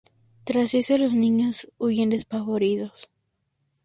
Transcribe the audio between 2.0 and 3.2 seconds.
despavoridos.